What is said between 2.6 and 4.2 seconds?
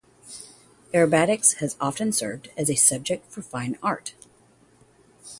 a subject for fine art.